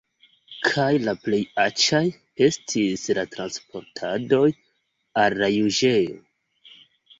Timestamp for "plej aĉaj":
1.25-2.01